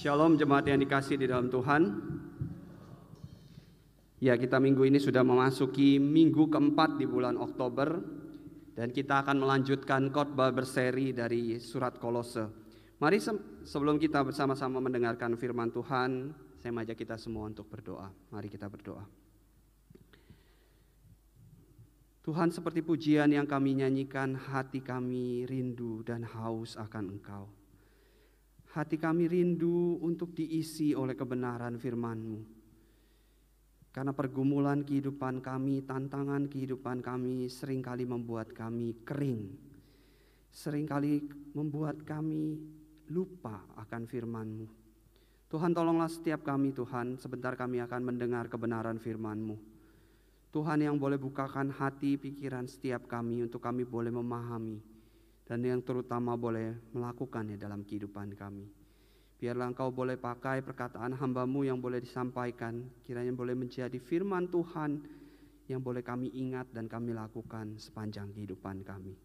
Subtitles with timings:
[0.00, 1.92] Shalom jemaat yang dikasih di dalam Tuhan.
[4.16, 8.00] Ya, kita minggu ini sudah memasuki minggu keempat di bulan Oktober
[8.72, 12.48] dan kita akan melanjutkan khotbah berseri dari surat Kolose.
[12.96, 13.20] Mari
[13.60, 18.08] sebelum kita bersama-sama mendengarkan firman Tuhan, saya mengajak kita semua untuk berdoa.
[18.32, 19.04] Mari kita berdoa.
[22.24, 27.59] Tuhan seperti pujian yang kami nyanyikan, hati kami rindu dan haus akan Engkau.
[28.70, 32.38] Hati kami rindu untuk diisi oleh kebenaran firman-Mu.
[33.90, 39.50] Karena pergumulan kehidupan kami, tantangan kehidupan kami sering kali membuat kami kering.
[40.54, 41.26] Seringkali
[41.58, 42.62] membuat kami
[43.10, 44.66] lupa akan firman-Mu.
[45.50, 49.58] Tuhan tolonglah setiap kami Tuhan, sebentar kami akan mendengar kebenaran firman-Mu.
[50.54, 54.89] Tuhan yang boleh bukakan hati pikiran setiap kami untuk kami boleh memahami
[55.50, 58.70] dan yang terutama boleh melakukannya dalam kehidupan kami.
[59.34, 65.02] Biarlah engkau boleh pakai perkataan hambamu yang boleh disampaikan, kiranya boleh menjadi firman Tuhan
[65.66, 69.18] yang boleh kami ingat dan kami lakukan sepanjang kehidupan kami.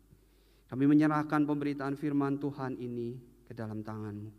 [0.65, 4.33] Kami menyerahkan pemberitaan firman Tuhan ini ke dalam tanganmu.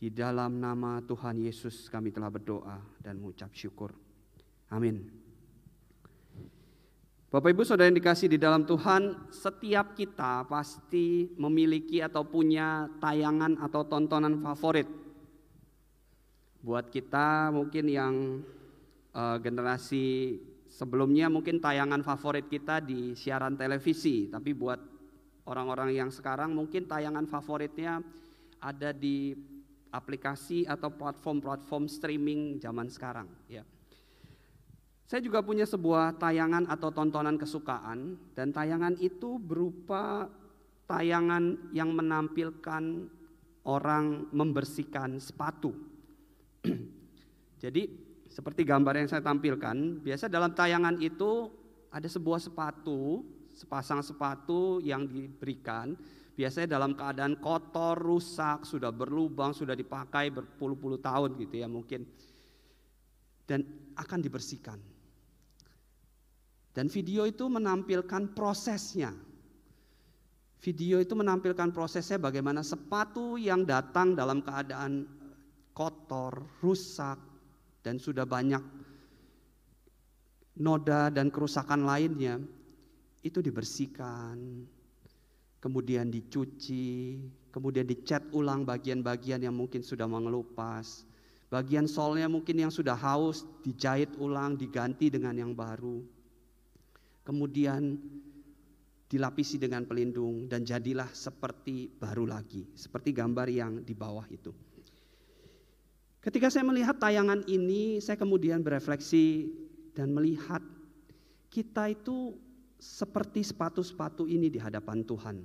[0.00, 3.92] Di dalam nama Tuhan Yesus kami telah berdoa dan mengucap syukur.
[4.72, 5.27] Amin.
[7.28, 13.60] Bapak Ibu Saudara yang dikasih di dalam Tuhan, setiap kita pasti memiliki atau punya tayangan
[13.60, 14.88] atau tontonan favorit.
[16.64, 18.40] Buat kita mungkin yang
[19.12, 20.40] uh, generasi
[20.72, 24.80] sebelumnya mungkin tayangan favorit kita di siaran televisi, tapi buat
[25.44, 28.00] orang-orang yang sekarang mungkin tayangan favoritnya
[28.56, 29.36] ada di
[29.92, 33.68] aplikasi atau platform-platform streaming zaman sekarang, ya.
[35.08, 40.28] Saya juga punya sebuah tayangan atau tontonan kesukaan dan tayangan itu berupa
[40.84, 43.08] tayangan yang menampilkan
[43.64, 45.72] orang membersihkan sepatu.
[47.64, 47.88] Jadi
[48.28, 51.56] seperti gambar yang saya tampilkan, biasa dalam tayangan itu
[51.88, 53.24] ada sebuah sepatu,
[53.56, 55.96] sepasang sepatu yang diberikan,
[56.36, 62.04] biasanya dalam keadaan kotor, rusak, sudah berlubang, sudah dipakai berpuluh-puluh tahun gitu ya mungkin.
[63.48, 63.64] Dan
[63.96, 64.97] akan dibersihkan.
[66.78, 69.10] Dan video itu menampilkan prosesnya.
[70.62, 75.10] Video itu menampilkan prosesnya bagaimana sepatu yang datang dalam keadaan
[75.74, 77.18] kotor, rusak,
[77.82, 78.62] dan sudah banyak
[80.62, 82.38] noda dan kerusakan lainnya,
[83.26, 84.38] itu dibersihkan,
[85.58, 87.18] kemudian dicuci,
[87.50, 91.02] kemudian dicat ulang bagian-bagian yang mungkin sudah mengelupas,
[91.50, 96.17] bagian solnya mungkin yang sudah haus dijahit ulang, diganti dengan yang baru
[97.28, 98.00] kemudian
[99.04, 104.48] dilapisi dengan pelindung dan jadilah seperti baru lagi, seperti gambar yang di bawah itu.
[106.24, 109.48] Ketika saya melihat tayangan ini, saya kemudian berefleksi
[109.92, 110.64] dan melihat
[111.52, 112.36] kita itu
[112.80, 115.36] seperti sepatu-sepatu ini di hadapan Tuhan.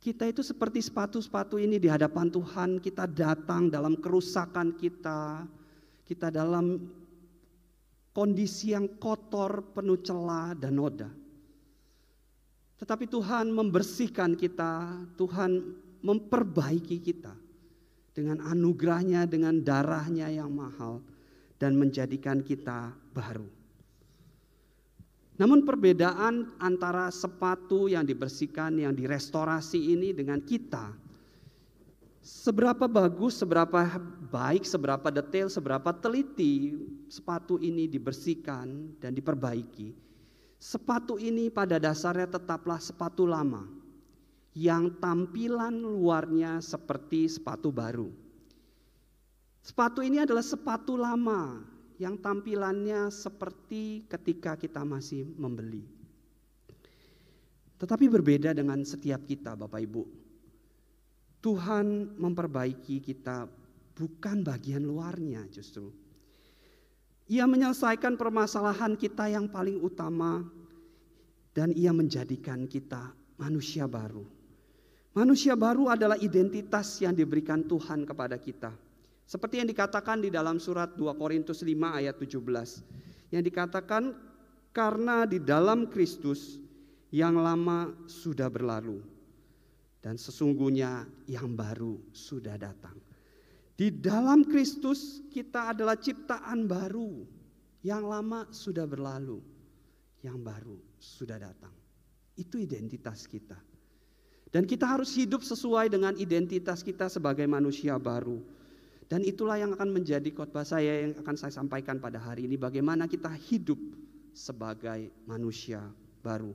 [0.00, 5.44] Kita itu seperti sepatu-sepatu ini di hadapan Tuhan, kita datang dalam kerusakan kita,
[6.08, 6.80] kita dalam
[8.10, 11.10] kondisi yang kotor, penuh celah dan noda.
[12.80, 15.60] Tetapi Tuhan membersihkan kita, Tuhan
[16.00, 17.36] memperbaiki kita
[18.16, 21.04] dengan anugerahnya, dengan darahnya yang mahal
[21.60, 23.46] dan menjadikan kita baru.
[25.36, 30.92] Namun perbedaan antara sepatu yang dibersihkan, yang direstorasi ini dengan kita
[32.20, 33.96] Seberapa bagus, seberapa
[34.28, 36.76] baik, seberapa detail, seberapa teliti
[37.10, 39.92] sepatu ini dibersihkan dan diperbaiki.
[40.60, 43.66] Sepatu ini pada dasarnya tetaplah sepatu lama
[44.54, 48.08] yang tampilan luarnya seperti sepatu baru.
[49.60, 51.60] Sepatu ini adalah sepatu lama
[52.00, 55.84] yang tampilannya seperti ketika kita masih membeli.
[57.76, 60.04] Tetapi berbeda dengan setiap kita, Bapak Ibu.
[61.40, 63.48] Tuhan memperbaiki kita
[63.96, 65.88] bukan bagian luarnya justru.
[67.30, 70.42] Ia menyelesaikan permasalahan kita yang paling utama
[71.54, 74.26] dan ia menjadikan kita manusia baru.
[75.14, 78.74] Manusia baru adalah identitas yang diberikan Tuhan kepada kita.
[79.30, 81.70] Seperti yang dikatakan di dalam surat 2 Korintus 5
[82.02, 83.30] ayat 17.
[83.30, 84.10] Yang dikatakan
[84.74, 86.58] karena di dalam Kristus
[87.14, 89.02] yang lama sudah berlalu
[90.02, 93.09] dan sesungguhnya yang baru sudah datang.
[93.80, 97.24] Di dalam Kristus kita adalah ciptaan baru.
[97.80, 99.40] Yang lama sudah berlalu,
[100.20, 101.72] yang baru sudah datang.
[102.36, 103.56] Itu identitas kita.
[104.52, 108.44] Dan kita harus hidup sesuai dengan identitas kita sebagai manusia baru.
[109.08, 113.08] Dan itulah yang akan menjadi khotbah saya yang akan saya sampaikan pada hari ini bagaimana
[113.08, 113.80] kita hidup
[114.36, 115.80] sebagai manusia
[116.20, 116.52] baru.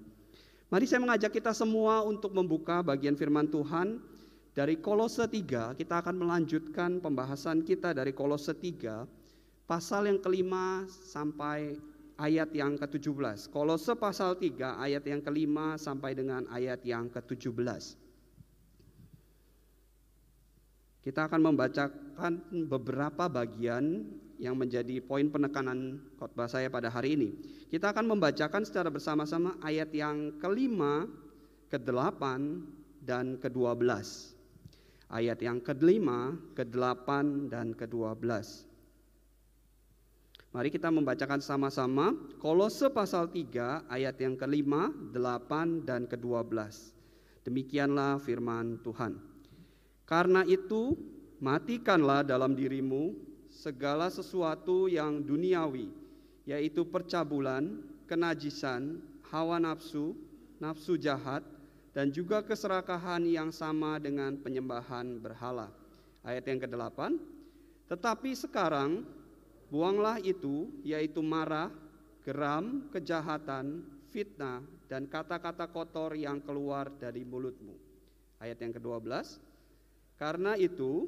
[0.70, 4.14] Mari saya mengajak kita semua untuk membuka bagian firman Tuhan
[4.56, 5.76] dari Kolose 3.
[5.76, 9.04] Kita akan melanjutkan pembahasan kita dari Kolose 3
[9.68, 11.76] pasal yang kelima sampai
[12.16, 13.52] ayat yang ke-17.
[13.52, 18.00] Kolose pasal 3 ayat yang kelima sampai dengan ayat yang ke-17.
[21.04, 22.34] Kita akan membacakan
[22.66, 24.10] beberapa bagian
[24.42, 27.30] yang menjadi poin penekanan khotbah saya pada hari ini.
[27.70, 31.06] Kita akan membacakan secara bersama-sama ayat yang kelima,
[31.70, 32.24] ke-8,
[33.06, 34.35] dan ke-12.
[35.06, 37.08] Ayat yang kelima, ke-8,
[37.54, 38.26] dan ke-12.
[40.56, 46.96] Mari kita membacakan sama-sama Kolose pasal 3 ayat yang kelima, 8, dan ke-12.
[47.44, 49.20] Demikianlah firman Tuhan.
[50.08, 50.96] Karena itu,
[51.44, 53.14] matikanlah dalam dirimu
[53.52, 55.92] segala sesuatu yang duniawi,
[56.48, 60.16] yaitu percabulan, kenajisan, hawa nafsu,
[60.58, 61.44] nafsu jahat,
[61.96, 65.72] dan juga keserakahan yang sama dengan penyembahan berhala.
[66.28, 67.16] Ayat yang ke-8,
[67.88, 69.08] tetapi sekarang
[69.72, 71.72] buanglah itu, yaitu marah,
[72.28, 74.60] geram, kejahatan, fitnah,
[74.92, 77.80] dan kata-kata kotor yang keluar dari mulutmu.
[78.44, 79.40] Ayat yang ke-12,
[80.20, 81.08] karena itu,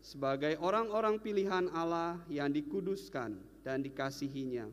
[0.00, 4.72] sebagai orang-orang pilihan Allah yang dikuduskan dan dikasihinya,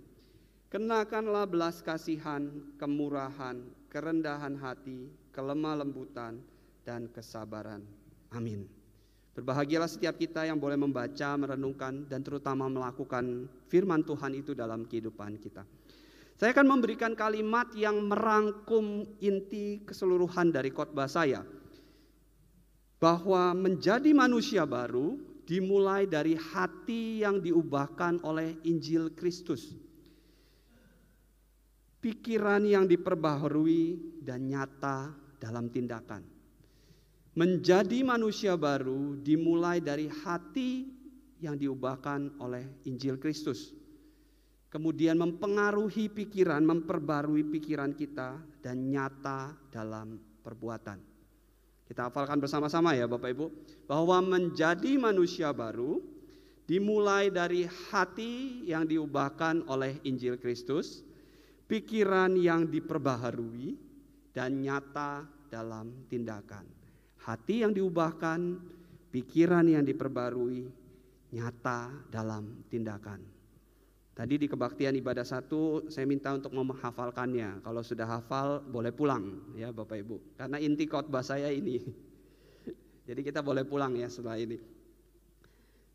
[0.72, 2.48] kenakanlah belas kasihan,
[2.80, 3.60] kemurahan,
[3.92, 6.40] kerendahan hati, kelemah lembutan,
[6.86, 7.82] dan kesabaran.
[8.34, 8.66] Amin.
[9.32, 15.40] Berbahagialah setiap kita yang boleh membaca, merenungkan, dan terutama melakukan firman Tuhan itu dalam kehidupan
[15.40, 15.64] kita.
[16.36, 21.46] Saya akan memberikan kalimat yang merangkum inti keseluruhan dari khotbah saya
[22.98, 29.74] bahwa menjadi manusia baru dimulai dari hati yang diubahkan oleh Injil Kristus.
[32.02, 36.22] Pikiran yang diperbaharui dan nyata dalam tindakan.
[37.34, 40.86] Menjadi manusia baru dimulai dari hati
[41.42, 43.74] yang diubahkan oleh Injil Kristus.
[44.70, 50.16] Kemudian mempengaruhi pikiran, memperbarui pikiran kita dan nyata dalam
[50.46, 51.02] perbuatan.
[51.92, 53.46] Kita hafalkan bersama-sama ya Bapak Ibu,
[53.84, 56.00] bahwa menjadi manusia baru
[56.64, 61.04] dimulai dari hati yang diubahkan oleh Injil Kristus,
[61.68, 63.91] pikiran yang diperbaharui
[64.32, 66.64] dan nyata dalam tindakan.
[67.22, 68.58] Hati yang diubahkan,
[69.12, 70.66] pikiran yang diperbarui,
[71.32, 73.22] nyata dalam tindakan.
[74.12, 77.64] Tadi di kebaktian ibadah satu saya minta untuk menghafalkannya.
[77.64, 80.36] Kalau sudah hafal boleh pulang ya Bapak Ibu.
[80.36, 81.80] Karena inti khotbah saya ini.
[83.08, 84.60] Jadi kita boleh pulang ya setelah ini.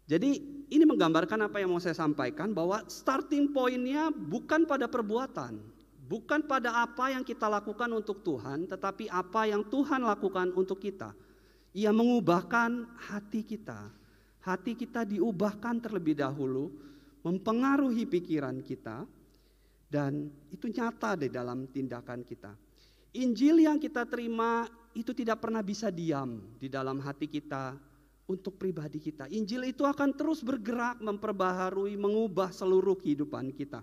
[0.06, 0.30] Jadi
[0.70, 5.58] ini menggambarkan apa yang mau saya sampaikan bahwa starting pointnya bukan pada perbuatan,
[6.06, 11.10] bukan pada apa yang kita lakukan untuk Tuhan, tetapi apa yang Tuhan lakukan untuk kita.
[11.74, 13.90] Ia mengubahkan hati kita.
[14.46, 16.70] Hati kita diubahkan terlebih dahulu
[17.26, 19.02] mempengaruhi pikiran kita,
[19.90, 22.54] dan itu nyata di dalam tindakan kita.
[23.18, 27.74] Injil yang kita terima itu tidak pernah bisa diam di dalam hati kita
[28.30, 29.26] untuk pribadi kita.
[29.26, 33.82] Injil itu akan terus bergerak, memperbaharui, mengubah seluruh kehidupan kita.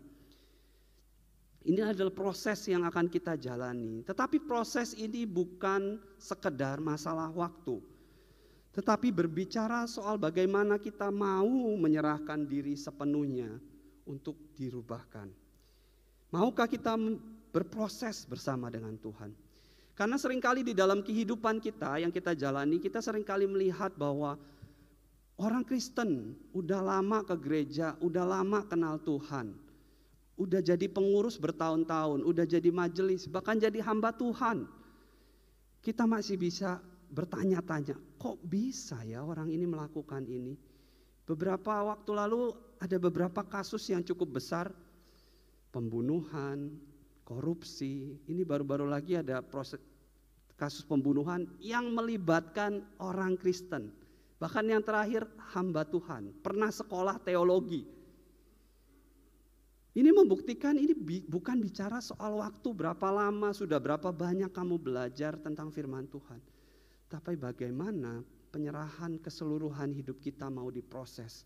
[1.63, 4.03] Ini adalah proses yang akan kita jalani.
[4.03, 7.93] Tetapi proses ini bukan sekedar masalah waktu
[8.73, 13.61] tetapi berbicara soal bagaimana kita mau menyerahkan diri sepenuhnya
[14.09, 15.29] untuk dirubahkan.
[16.33, 16.97] Maukah kita
[17.53, 19.29] berproses bersama dengan Tuhan?
[19.93, 24.41] Karena sering kali di dalam kehidupan kita yang kita jalani, kita sering kali melihat bahwa
[25.37, 29.53] orang Kristen udah lama ke gereja, udah lama kenal Tuhan,
[30.39, 34.65] udah jadi pengurus bertahun-tahun, udah jadi majelis, bahkan jadi hamba Tuhan.
[35.83, 36.79] Kita masih bisa
[37.13, 40.57] bertanya-tanya, kok bisa ya orang ini melakukan ini?
[41.23, 44.73] Beberapa waktu lalu ada beberapa kasus yang cukup besar,
[45.71, 46.75] pembunuhan,
[47.23, 48.19] korupsi.
[48.27, 49.79] Ini baru-baru lagi ada proses
[50.59, 53.89] kasus pembunuhan yang melibatkan orang Kristen.
[54.37, 55.23] Bahkan yang terakhir
[55.55, 57.87] hamba Tuhan, pernah sekolah teologi.
[59.93, 60.97] Ini membuktikan ini
[61.29, 66.41] bukan bicara soal waktu berapa lama, sudah berapa banyak kamu belajar tentang firman Tuhan
[67.13, 71.45] tapi bagaimana penyerahan keseluruhan hidup kita mau diproses.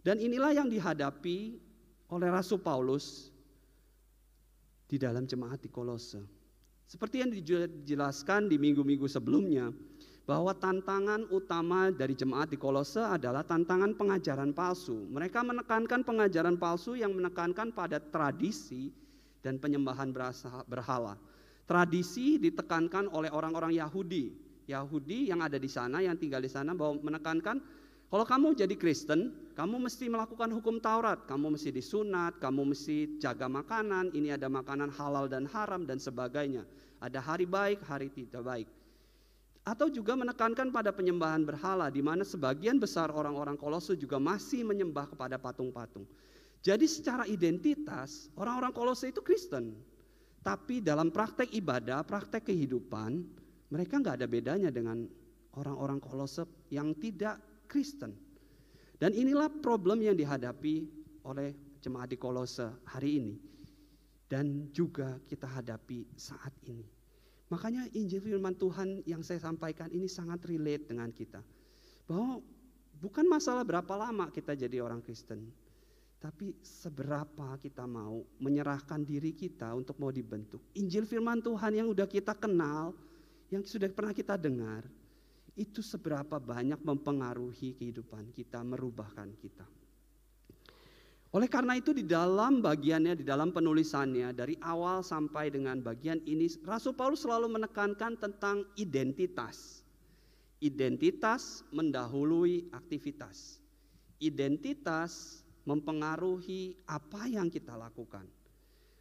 [0.00, 1.60] Dan inilah yang dihadapi
[2.08, 3.28] oleh Rasul Paulus
[4.88, 6.24] di dalam jemaat di Kolose.
[6.88, 9.68] Seperti yang dijelaskan di minggu-minggu sebelumnya,
[10.22, 14.94] bahwa tantangan utama dari jemaat di Kolose adalah tantangan pengajaran palsu.
[15.10, 18.94] Mereka menekankan pengajaran palsu yang menekankan pada tradisi
[19.42, 20.14] dan penyembahan
[20.70, 21.18] berhala.
[21.66, 24.30] Tradisi ditekankan oleh orang-orang Yahudi.
[24.70, 27.58] Yahudi yang ada di sana, yang tinggal di sana, bahwa menekankan
[28.06, 33.48] kalau kamu jadi Kristen, kamu mesti melakukan hukum Taurat, kamu mesti disunat, kamu mesti jaga
[33.48, 36.62] makanan, ini ada makanan halal dan haram dan sebagainya.
[37.02, 38.68] Ada hari baik, hari tidak baik
[39.62, 45.06] atau juga menekankan pada penyembahan berhala di mana sebagian besar orang-orang Kolose juga masih menyembah
[45.06, 46.02] kepada patung-patung.
[46.62, 49.74] Jadi secara identitas orang-orang Kolose itu Kristen.
[50.42, 53.22] Tapi dalam praktek ibadah, praktek kehidupan,
[53.70, 55.06] mereka nggak ada bedanya dengan
[55.54, 56.42] orang-orang Kolose
[56.74, 57.38] yang tidak
[57.70, 58.18] Kristen.
[58.98, 60.86] Dan inilah problem yang dihadapi
[61.22, 63.34] oleh jemaat di Kolose hari ini.
[64.26, 67.01] Dan juga kita hadapi saat ini.
[67.52, 71.44] Makanya Injil firman Tuhan yang saya sampaikan ini sangat relate dengan kita.
[72.08, 72.40] Bahwa
[72.96, 75.52] bukan masalah berapa lama kita jadi orang Kristen.
[76.16, 80.64] Tapi seberapa kita mau menyerahkan diri kita untuk mau dibentuk.
[80.80, 82.96] Injil firman Tuhan yang sudah kita kenal,
[83.52, 84.88] yang sudah pernah kita dengar,
[85.52, 89.66] itu seberapa banyak mempengaruhi kehidupan kita, merubahkan kita.
[91.32, 96.44] Oleh karena itu di dalam bagiannya, di dalam penulisannya dari awal sampai dengan bagian ini
[96.60, 99.80] Rasul Paulus selalu menekankan tentang identitas.
[100.60, 103.64] Identitas mendahului aktivitas.
[104.20, 108.28] Identitas mempengaruhi apa yang kita lakukan.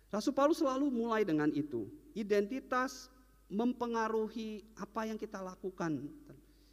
[0.08, 1.92] Rasul Paulus selalu mulai dengan itu.
[2.16, 3.12] Identitas
[3.52, 6.08] mempengaruhi apa yang kita lakukan.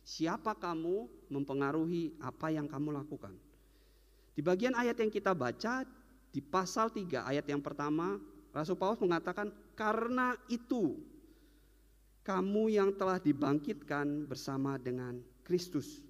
[0.07, 3.48] Siapa kamu mempengaruhi apa yang kamu lakukan.
[4.39, 5.83] Di bagian ayat yang kita baca
[6.31, 8.23] di pasal 3 ayat yang pertama
[8.55, 10.95] Rasul Paulus mengatakan karena itu
[12.23, 16.07] kamu yang telah dibangkitkan bersama dengan Kristus.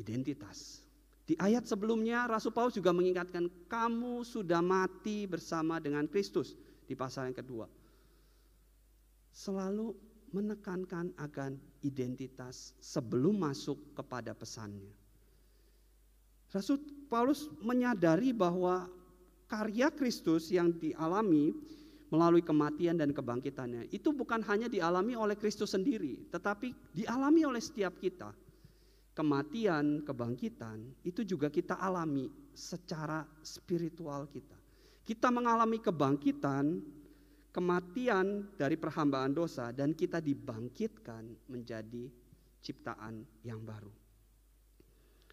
[0.00, 0.80] Identitas.
[1.28, 6.56] Di ayat sebelumnya Rasul Paulus juga mengingatkan kamu sudah mati bersama dengan Kristus
[6.88, 7.68] di pasal yang kedua.
[9.28, 9.92] Selalu
[10.32, 14.99] menekankan akan identitas sebelum masuk kepada pesannya.
[16.50, 18.90] Rasul Paulus menyadari bahwa
[19.46, 21.54] karya Kristus yang dialami
[22.10, 27.98] melalui kematian dan kebangkitannya itu bukan hanya dialami oleh Kristus sendiri, tetapi dialami oleh setiap
[28.02, 28.34] kita.
[29.10, 34.54] Kematian, kebangkitan itu juga kita alami secara spiritual kita.
[35.02, 36.78] Kita mengalami kebangkitan,
[37.50, 42.06] kematian dari perhambaan dosa dan kita dibangkitkan menjadi
[42.62, 43.90] ciptaan yang baru.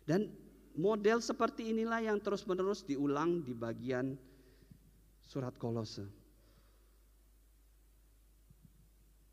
[0.03, 0.46] Dan
[0.77, 4.13] Model seperti inilah yang terus-menerus diulang di bagian
[5.25, 6.05] surat Kolose.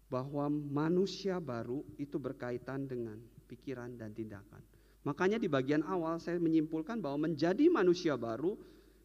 [0.08, 4.64] Bahwa manusia baru itu berkaitan dengan pikiran dan tindakan.
[5.04, 8.56] Makanya di bagian awal saya menyimpulkan bahwa menjadi manusia baru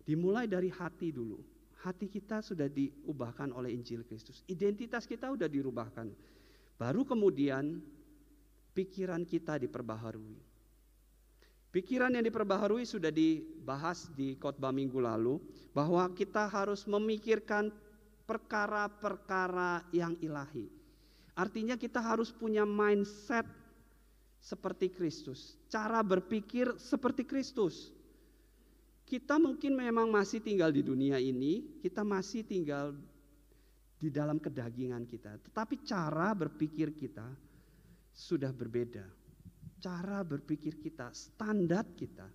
[0.08, 1.44] dimulai dari hati dulu.
[1.84, 4.48] Hati kita sudah diubahkan oleh Injil Kristus.
[4.48, 6.08] Identitas kita sudah dirubahkan.
[6.80, 7.84] Baru kemudian
[8.72, 10.49] pikiran kita diperbaharui.
[11.70, 15.38] Pikiran yang diperbaharui sudah dibahas di khotbah minggu lalu
[15.70, 17.70] bahwa kita harus memikirkan
[18.26, 20.66] perkara-perkara yang ilahi.
[21.38, 23.46] Artinya kita harus punya mindset
[24.42, 27.94] seperti Kristus, cara berpikir seperti Kristus.
[29.06, 32.98] Kita mungkin memang masih tinggal di dunia ini, kita masih tinggal
[34.02, 37.30] di dalam kedagingan kita, tetapi cara berpikir kita
[38.10, 39.19] sudah berbeda
[39.80, 42.28] cara berpikir kita, standar kita.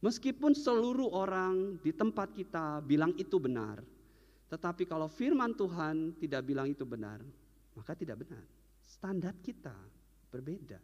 [0.00, 3.80] Meskipun seluruh orang di tempat kita bilang itu benar,
[4.50, 7.22] tetapi kalau firman Tuhan tidak bilang itu benar,
[7.78, 8.42] maka tidak benar.
[8.82, 9.76] Standar kita
[10.32, 10.80] berbeda.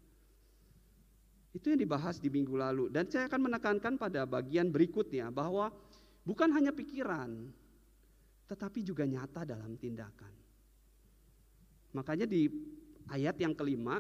[1.50, 2.92] Itu yang dibahas di minggu lalu.
[2.92, 5.72] Dan saya akan menekankan pada bagian berikutnya bahwa
[6.22, 7.48] bukan hanya pikiran,
[8.46, 10.30] tetapi juga nyata dalam tindakan.
[11.96, 12.46] Makanya di
[13.08, 13.98] ayat yang kelima,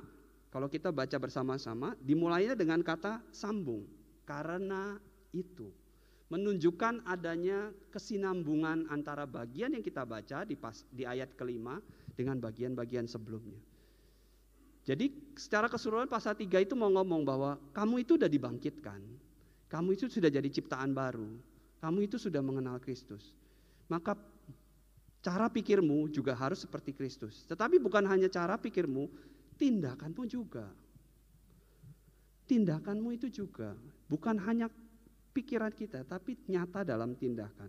[0.56, 3.84] kalau kita baca bersama-sama, dimulainya dengan kata sambung.
[4.24, 4.96] Karena
[5.36, 5.68] itu
[6.32, 11.76] menunjukkan adanya kesinambungan antara bagian yang kita baca di, pas, di ayat kelima
[12.16, 13.60] dengan bagian-bagian sebelumnya.
[14.88, 19.04] Jadi secara keseluruhan pasal 3 itu mau ngomong bahwa kamu itu sudah dibangkitkan.
[19.68, 21.36] Kamu itu sudah jadi ciptaan baru.
[21.84, 23.36] Kamu itu sudah mengenal Kristus.
[23.92, 24.16] Maka
[25.20, 27.44] cara pikirmu juga harus seperti Kristus.
[27.44, 30.68] Tetapi bukan hanya cara pikirmu, tindakanmu juga.
[32.46, 33.74] Tindakanmu itu juga
[34.06, 34.70] bukan hanya
[35.34, 37.68] pikiran kita, tapi nyata dalam tindakan.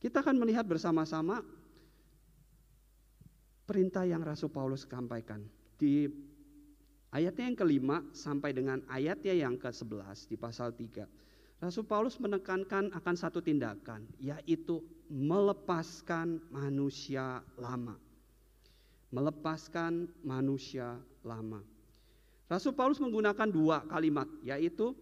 [0.00, 1.44] Kita akan melihat bersama-sama
[3.68, 5.44] perintah yang Rasul Paulus sampaikan
[5.76, 6.08] di
[7.12, 11.04] Ayatnya yang kelima sampai dengan ayatnya yang ke-11 di pasal 3.
[11.60, 14.80] Rasul Paulus menekankan akan satu tindakan, yaitu
[15.12, 18.00] melepaskan manusia lama.
[19.12, 21.60] Melepaskan manusia lama.
[22.48, 24.96] Rasul Paulus menggunakan dua kalimat, yaitu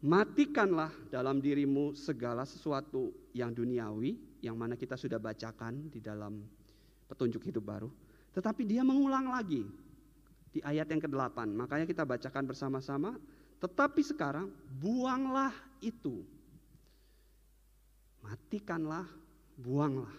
[0.00, 6.40] matikanlah dalam dirimu segala sesuatu yang duniawi, yang mana kita sudah bacakan di dalam
[7.08, 7.90] petunjuk hidup baru.
[8.32, 9.64] Tetapi dia mengulang lagi,
[10.52, 11.38] di ayat yang ke-8.
[11.54, 13.14] Makanya kita bacakan bersama-sama.
[13.58, 16.22] Tetapi sekarang buanglah itu.
[18.22, 19.06] Matikanlah,
[19.58, 20.14] buanglah.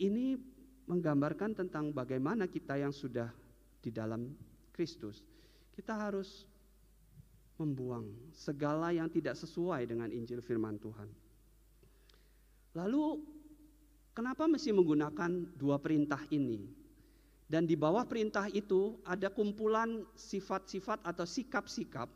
[0.00, 0.36] Ini
[0.84, 3.32] menggambarkan tentang bagaimana kita yang sudah
[3.80, 4.32] di dalam
[4.72, 5.24] Kristus.
[5.72, 6.44] Kita harus
[7.58, 11.06] membuang segala yang tidak sesuai dengan Injil firman Tuhan.
[12.74, 13.22] Lalu
[14.10, 16.66] kenapa mesti menggunakan dua perintah ini?
[17.44, 22.08] Dan di bawah perintah itu ada kumpulan sifat-sifat atau sikap-sikap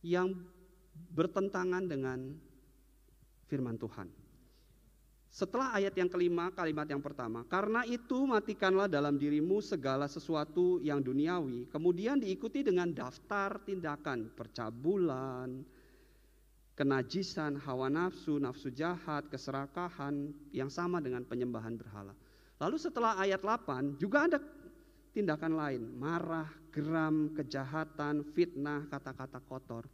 [0.00, 0.32] yang
[1.12, 2.32] bertentangan dengan
[3.50, 4.21] firman Tuhan.
[5.32, 11.00] Setelah ayat yang kelima, kalimat yang pertama, karena itu matikanlah dalam dirimu segala sesuatu yang
[11.00, 15.64] duniawi, kemudian diikuti dengan daftar tindakan percabulan,
[16.76, 22.12] kenajisan, hawa nafsu, nafsu jahat, keserakahan yang sama dengan penyembahan berhala.
[22.60, 24.36] Lalu setelah ayat 8 juga ada
[25.16, 29.88] tindakan lain, marah, geram, kejahatan, fitnah, kata-kata kotor.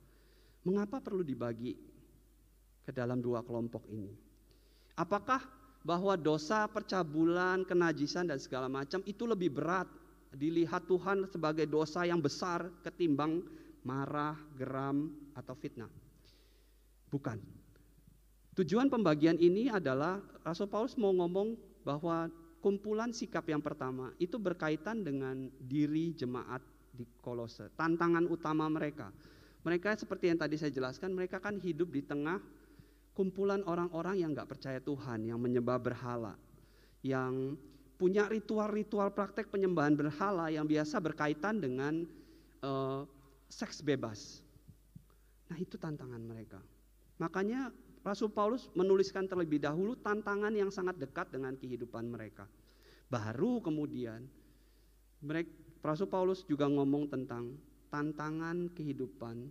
[0.66, 1.78] Mengapa perlu dibagi
[2.82, 4.27] ke dalam dua kelompok ini?
[4.98, 5.46] Apakah
[5.86, 9.86] bahwa dosa percabulan, kenajisan dan segala macam itu lebih berat
[10.34, 13.46] dilihat Tuhan sebagai dosa yang besar ketimbang
[13.86, 15.86] marah, geram atau fitnah?
[17.14, 17.38] Bukan.
[18.58, 21.54] Tujuan pembagian ini adalah Rasul Paulus mau ngomong
[21.86, 22.26] bahwa
[22.58, 26.58] kumpulan sikap yang pertama itu berkaitan dengan diri jemaat
[26.90, 29.14] di Kolose, tantangan utama mereka.
[29.62, 32.42] Mereka seperti yang tadi saya jelaskan, mereka kan hidup di tengah
[33.18, 36.38] kumpulan orang-orang yang nggak percaya Tuhan, yang menyembah berhala,
[37.02, 37.58] yang
[37.98, 42.06] punya ritual-ritual praktek penyembahan berhala yang biasa berkaitan dengan
[42.62, 43.02] uh,
[43.50, 44.38] seks bebas.
[45.50, 46.62] Nah itu tantangan mereka.
[47.18, 47.74] Makanya
[48.06, 52.46] Rasul Paulus menuliskan terlebih dahulu tantangan yang sangat dekat dengan kehidupan mereka.
[53.10, 54.22] Baru kemudian
[55.82, 57.58] Rasul Paulus juga ngomong tentang
[57.90, 59.50] tantangan kehidupan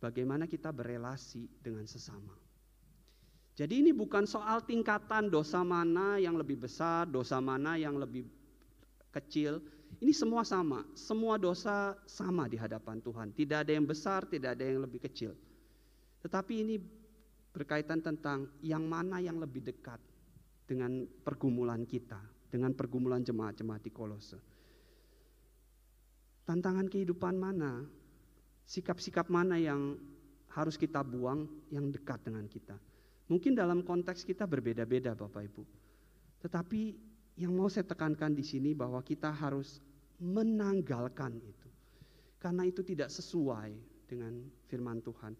[0.00, 2.32] bagaimana kita berelasi dengan sesama.
[3.60, 8.24] Jadi ini bukan soal tingkatan dosa mana yang lebih besar, dosa mana yang lebih
[9.12, 9.60] kecil.
[10.00, 13.36] Ini semua sama, semua dosa sama di hadapan Tuhan.
[13.36, 15.36] Tidak ada yang besar, tidak ada yang lebih kecil.
[16.24, 16.80] Tetapi ini
[17.52, 20.00] berkaitan tentang yang mana yang lebih dekat
[20.64, 22.16] dengan pergumulan kita,
[22.48, 24.40] dengan pergumulan jemaat-jemaat di Kolose.
[26.48, 27.84] Tantangan kehidupan mana,
[28.64, 30.00] sikap-sikap mana yang
[30.48, 32.88] harus kita buang yang dekat dengan kita.
[33.30, 35.62] Mungkin dalam konteks kita berbeda-beda Bapak Ibu.
[36.42, 36.98] Tetapi
[37.38, 39.78] yang mau saya tekankan di sini bahwa kita harus
[40.18, 41.68] menanggalkan itu.
[42.42, 43.70] Karena itu tidak sesuai
[44.10, 44.34] dengan
[44.66, 45.38] firman Tuhan.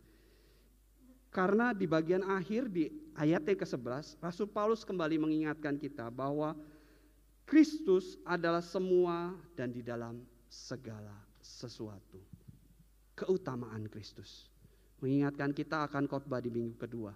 [1.35, 6.55] Karena di bagian akhir di ayat yang ke-11, Rasul Paulus kembali mengingatkan kita bahwa
[7.46, 12.22] Kristus adalah semua dan di dalam segala sesuatu.
[13.18, 14.46] Keutamaan Kristus.
[15.03, 17.14] Mengingatkan kita akan khotbah di minggu kedua.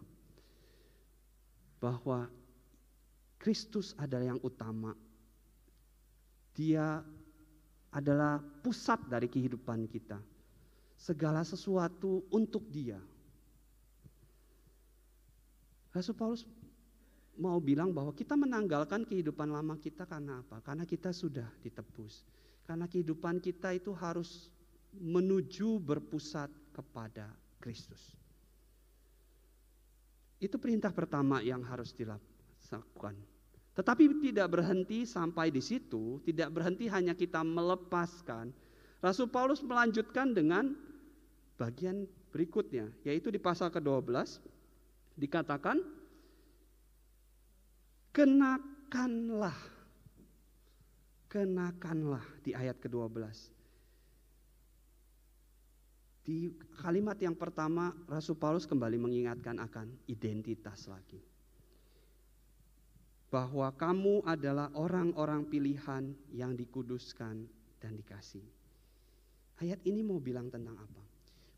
[1.84, 2.24] Bahwa
[3.36, 4.96] Kristus adalah yang utama.
[6.56, 7.04] Dia
[7.92, 10.16] adalah pusat dari kehidupan kita.
[10.96, 12.96] Segala sesuatu untuk dia
[15.94, 16.42] Rasul Paulus
[17.38, 20.58] mau bilang bahwa kita menanggalkan kehidupan lama kita karena apa?
[20.58, 22.26] Karena kita sudah ditebus.
[22.66, 24.50] Karena kehidupan kita itu harus
[24.90, 27.30] menuju berpusat kepada
[27.62, 28.18] Kristus.
[30.44, 33.16] Itu perintah pertama yang harus dilakukan.
[33.74, 38.52] Tetapi tidak berhenti sampai di situ, tidak berhenti hanya kita melepaskan.
[39.00, 40.76] Rasul Paulus melanjutkan dengan
[41.56, 44.44] bagian berikutnya, yaitu di pasal ke-12
[45.16, 45.80] dikatakan
[48.12, 49.54] kenakanlah
[51.30, 53.18] kenakanlah di ayat ke-12
[56.24, 56.48] di
[56.80, 61.20] kalimat yang pertama Rasul Paulus kembali mengingatkan akan identitas lagi
[63.34, 67.44] bahwa kamu adalah orang-orang pilihan yang dikuduskan
[67.82, 68.46] dan dikasih.
[69.58, 71.02] Ayat ini mau bilang tentang apa?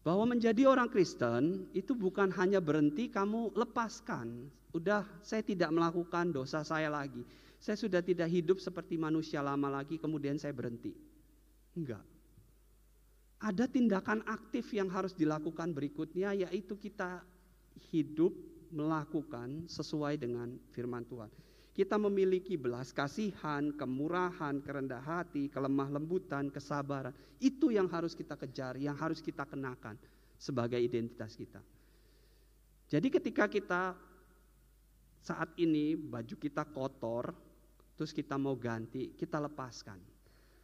[0.01, 4.49] Bahwa menjadi orang Kristen itu bukan hanya berhenti kamu lepaskan.
[4.73, 7.21] Udah saya tidak melakukan dosa saya lagi.
[7.61, 10.97] Saya sudah tidak hidup seperti manusia lama lagi kemudian saya berhenti.
[11.77, 12.16] Enggak.
[13.47, 17.23] Ada tindakan aktif yang harus dilakukan berikutnya yaitu kita
[17.95, 18.35] hidup
[18.75, 21.31] melakukan sesuai dengan firman Tuhan.
[21.71, 27.15] Kita memiliki belas kasihan, kemurahan, kerendah hati, kelemah lembutan, kesabaran.
[27.39, 29.95] Itu yang harus kita kejar, yang harus kita kenakan
[30.35, 31.63] sebagai identitas kita.
[32.91, 33.95] Jadi ketika kita
[35.23, 37.31] saat ini baju kita kotor,
[37.95, 40.16] terus kita mau ganti, kita lepaskan.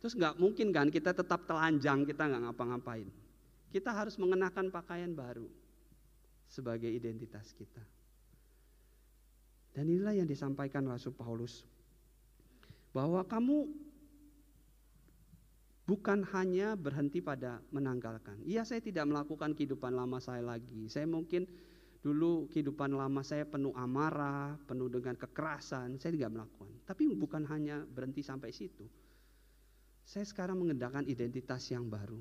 [0.02, 3.06] Terus nggak mungkin kan kita tetap telanjang, kita nggak ngapa-ngapain.
[3.70, 5.46] Kita harus mengenakan pakaian baru
[6.50, 7.80] sebagai identitas kita.
[9.72, 11.62] Dan inilah yang disampaikan Rasul Paulus.
[12.90, 13.70] Bahwa kamu
[15.86, 18.42] bukan hanya berhenti pada menanggalkan.
[18.42, 20.90] Iya saya tidak melakukan kehidupan lama saya lagi.
[20.90, 21.46] Saya mungkin
[22.02, 25.96] dulu kehidupan lama saya penuh amarah, penuh dengan kekerasan.
[25.96, 26.74] Saya tidak melakukan.
[26.84, 28.84] Tapi bukan hanya berhenti sampai situ.
[30.02, 32.20] Saya sekarang mengendalikan identitas yang baru.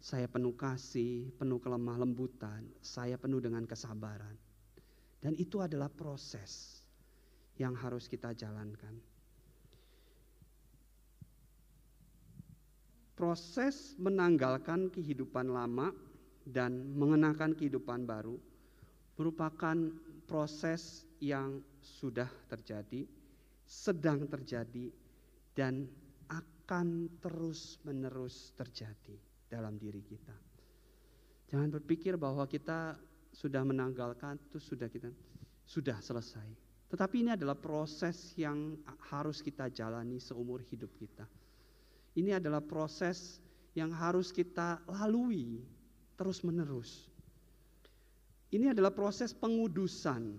[0.00, 4.36] Saya penuh kasih, penuh kelemah lembutan, saya penuh dengan kesabaran.
[5.18, 6.84] Dan itu adalah proses
[7.56, 8.94] yang harus kita jalankan.
[13.16, 15.88] Proses menanggalkan kehidupan lama
[16.44, 18.36] dan mengenakan kehidupan baru
[19.16, 19.76] merupakan
[20.28, 23.08] proses yang sudah terjadi,
[23.64, 24.92] sedang terjadi,
[25.56, 25.88] dan
[26.28, 26.55] akan
[27.22, 30.34] terus-menerus terjadi dalam diri kita.
[31.46, 32.98] Jangan berpikir bahwa kita
[33.30, 35.14] sudah menanggalkan itu sudah kita
[35.62, 36.46] sudah selesai.
[36.86, 38.78] Tetapi ini adalah proses yang
[39.10, 41.26] harus kita jalani seumur hidup kita.
[42.14, 43.42] Ini adalah proses
[43.74, 45.60] yang harus kita lalui
[46.16, 47.10] terus-menerus.
[48.48, 50.38] Ini adalah proses pengudusan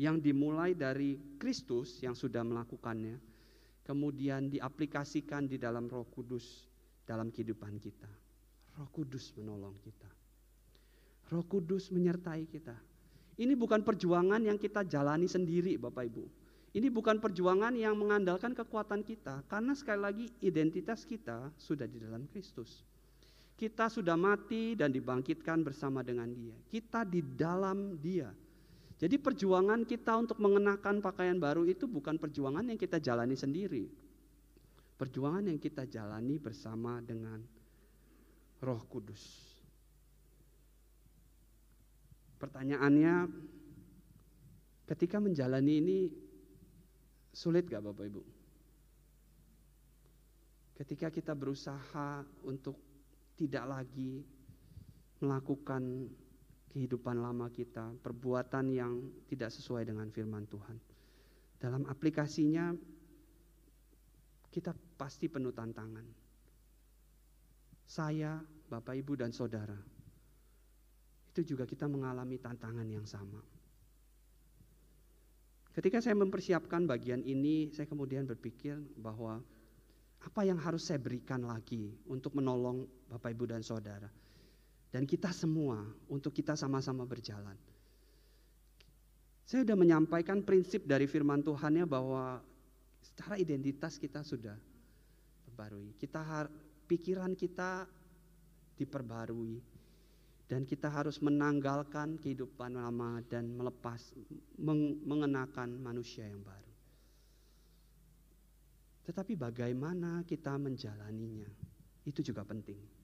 [0.00, 3.20] yang dimulai dari Kristus yang sudah melakukannya,
[3.88, 6.68] kemudian diaplikasikan di dalam Roh Kudus
[7.08, 8.10] dalam kehidupan kita.
[8.76, 10.12] Roh Kudus menolong kita.
[11.32, 12.76] Roh Kudus menyertai kita.
[13.40, 16.24] Ini bukan perjuangan yang kita jalani sendiri, Bapak Ibu.
[16.76, 22.28] Ini bukan perjuangan yang mengandalkan kekuatan kita, karena sekali lagi identitas kita sudah di dalam
[22.28, 22.84] Kristus.
[23.56, 26.54] Kita sudah mati dan dibangkitkan bersama dengan Dia.
[26.68, 28.28] Kita di dalam Dia.
[28.98, 33.86] Jadi perjuangan kita untuk mengenakan pakaian baru itu bukan perjuangan yang kita jalani sendiri.
[34.98, 37.38] Perjuangan yang kita jalani bersama dengan
[38.58, 39.54] Roh Kudus.
[42.42, 43.30] Pertanyaannya,
[44.90, 45.98] ketika menjalani ini
[47.30, 48.22] sulit gak Bapak Ibu?
[50.74, 52.78] Ketika kita berusaha untuk
[53.38, 54.26] tidak lagi
[55.22, 56.10] melakukan
[56.70, 58.92] kehidupan lama kita, perbuatan yang
[59.26, 60.76] tidak sesuai dengan firman Tuhan.
[61.58, 62.70] Dalam aplikasinya,
[64.52, 66.06] kita pasti penuh tantangan.
[67.88, 69.98] Saya, Bapak, Ibu, dan Saudara
[71.38, 73.38] itu juga kita mengalami tantangan yang sama.
[75.70, 79.38] Ketika saya mempersiapkan bagian ini, saya kemudian berpikir bahwa
[80.18, 84.10] apa yang harus saya berikan lagi untuk menolong Bapak Ibu dan Saudara.
[84.88, 87.56] Dan kita semua untuk kita sama-sama berjalan.
[89.48, 92.40] Saya sudah menyampaikan prinsip dari firman Tuhannya bahwa
[93.00, 94.56] secara identitas kita sudah
[95.48, 95.96] terbarui.
[95.96, 96.20] Kita
[96.88, 97.88] pikiran kita
[98.76, 99.60] diperbarui
[100.48, 104.16] dan kita harus menanggalkan kehidupan lama dan melepas
[105.04, 106.72] mengenakan manusia yang baru.
[109.08, 111.48] Tetapi bagaimana kita menjalaninya?
[112.04, 112.97] Itu juga penting.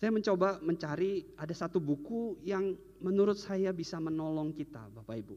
[0.00, 2.72] Saya mencoba mencari ada satu buku yang
[3.04, 5.36] menurut saya bisa menolong kita, Bapak Ibu.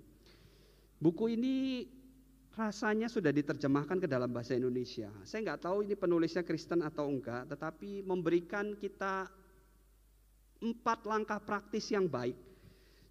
[1.03, 1.83] Buku ini
[2.55, 5.11] rasanya sudah diterjemahkan ke dalam bahasa Indonesia.
[5.27, 9.27] Saya nggak tahu ini penulisnya Kristen atau enggak, tetapi memberikan kita
[10.63, 12.39] empat langkah praktis yang baik.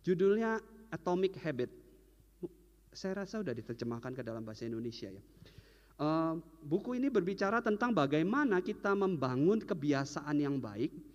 [0.08, 0.56] Judulnya
[0.88, 1.68] Atomic Habit.
[2.96, 5.20] Saya rasa sudah diterjemahkan ke dalam bahasa Indonesia ya.
[6.00, 11.11] Uh, buku ini berbicara tentang bagaimana kita membangun kebiasaan yang baik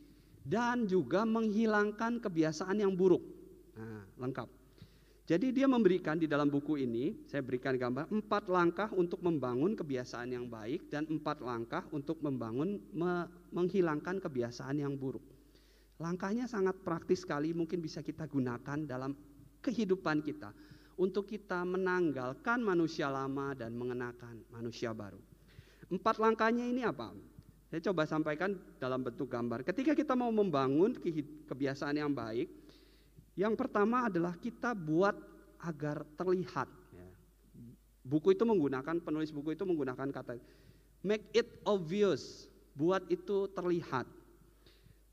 [0.48, 3.20] dan juga menghilangkan kebiasaan yang buruk.
[3.76, 4.48] Nah, lengkap.
[5.28, 10.32] Jadi dia memberikan di dalam buku ini, saya berikan gambar empat langkah untuk membangun kebiasaan
[10.32, 15.22] yang baik dan empat langkah untuk membangun me, menghilangkan kebiasaan yang buruk.
[16.00, 19.12] Langkahnya sangat praktis sekali, mungkin bisa kita gunakan dalam
[19.60, 20.56] kehidupan kita
[20.96, 25.20] untuk kita menanggalkan manusia lama dan mengenakan manusia baru.
[25.92, 27.12] Empat langkahnya ini apa?
[27.68, 29.64] Saya coba sampaikan dalam bentuk gambar.
[29.68, 30.96] Ketika kita mau membangun
[31.48, 32.48] kebiasaan yang baik,
[33.36, 35.14] yang pertama adalah kita buat
[35.60, 36.70] agar terlihat.
[36.96, 37.10] Ya.
[38.08, 40.40] Buku itu menggunakan penulis buku itu menggunakan kata
[41.06, 44.06] make it obvious buat itu terlihat.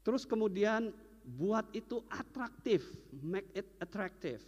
[0.05, 0.93] Terus kemudian
[1.25, 2.85] buat itu atraktif,
[3.25, 4.45] make it attractive.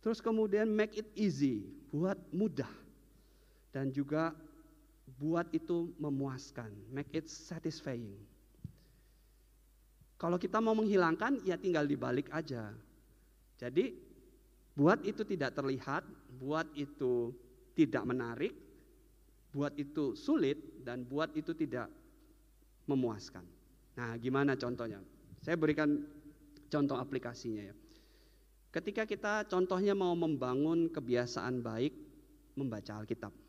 [0.00, 2.70] Terus kemudian make it easy, buat mudah.
[3.68, 4.32] Dan juga
[5.16, 8.16] buat itu memuaskan, make it satisfying.
[10.16, 12.72] Kalau kita mau menghilangkan ya tinggal dibalik aja.
[13.56, 13.96] Jadi
[14.76, 16.04] buat itu tidak terlihat,
[16.40, 17.32] buat itu
[17.76, 18.52] tidak menarik,
[19.52, 21.88] buat itu sulit dan buat itu tidak
[22.88, 23.44] memuaskan.
[23.96, 25.00] Nah, gimana contohnya?
[25.40, 26.04] Saya berikan
[26.68, 27.76] contoh aplikasinya ya.
[28.72, 31.96] Ketika kita contohnya mau membangun kebiasaan baik
[32.56, 33.45] membaca Alkitab.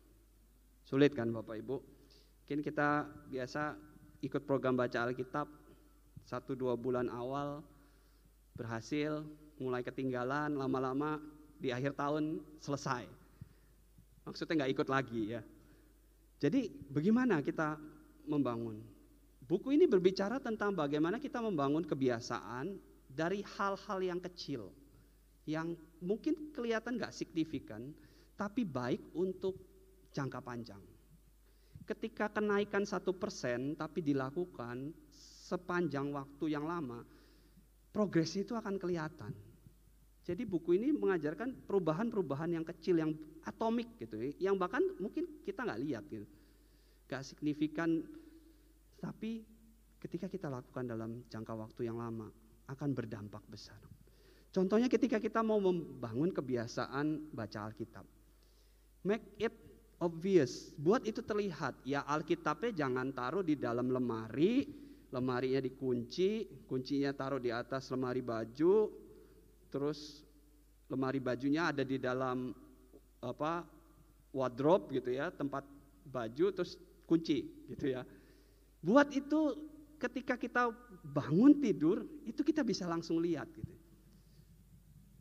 [0.88, 1.76] Sulit kan Bapak Ibu?
[1.84, 3.76] Mungkin kita biasa
[4.24, 5.44] ikut program baca Alkitab
[6.24, 7.60] satu dua bulan awal
[8.56, 9.20] berhasil,
[9.60, 11.20] mulai ketinggalan, lama-lama
[11.60, 13.04] di akhir tahun selesai.
[14.24, 15.44] Maksudnya nggak ikut lagi ya.
[16.40, 17.76] Jadi bagaimana kita
[18.24, 18.80] membangun?
[19.44, 22.80] Buku ini berbicara tentang bagaimana kita membangun kebiasaan
[23.12, 24.72] dari hal-hal yang kecil,
[25.44, 27.92] yang mungkin kelihatan nggak signifikan,
[28.40, 29.67] tapi baik untuk
[30.12, 30.82] jangka panjang.
[31.88, 34.92] Ketika kenaikan satu persen, tapi dilakukan
[35.48, 37.00] sepanjang waktu yang lama,
[37.88, 39.32] progres itu akan kelihatan.
[40.28, 43.16] Jadi buku ini mengajarkan perubahan-perubahan yang kecil, yang
[43.48, 46.28] atomik gitu, yang bahkan mungkin kita nggak lihat gitu,
[47.08, 48.04] nggak signifikan
[49.00, 49.40] tapi
[50.04, 52.28] ketika kita lakukan dalam jangka waktu yang lama
[52.68, 53.80] akan berdampak besar.
[54.52, 58.04] Contohnya ketika kita mau membangun kebiasaan baca Alkitab.
[59.08, 59.54] Make it
[59.98, 61.82] obvious, buat itu terlihat.
[61.82, 64.66] Ya Alkitabnya jangan taruh di dalam lemari,
[65.10, 68.90] lemarinya dikunci, kuncinya taruh di atas lemari baju,
[69.68, 70.22] terus
[70.88, 72.54] lemari bajunya ada di dalam
[73.20, 73.66] apa
[74.32, 75.66] wardrobe gitu ya, tempat
[76.08, 78.06] baju terus kunci gitu ya.
[78.78, 80.70] Buat itu ketika kita
[81.02, 83.74] bangun tidur, itu kita bisa langsung lihat gitu.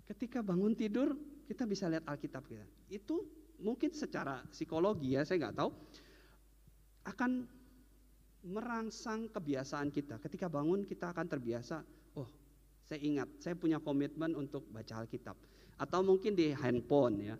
[0.07, 1.17] Ketika bangun tidur,
[1.49, 2.63] kita bisa lihat Alkitab kita.
[2.87, 3.27] Itu
[3.61, 5.71] mungkin secara psikologi ya, saya nggak tahu,
[7.07, 7.31] akan
[8.47, 10.21] merangsang kebiasaan kita.
[10.21, 11.81] Ketika bangun kita akan terbiasa,
[12.15, 12.29] oh
[12.87, 15.35] saya ingat, saya punya komitmen untuk baca Alkitab.
[15.77, 17.35] Atau mungkin di handphone ya.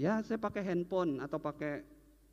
[0.00, 1.84] Ya saya pakai handphone atau pakai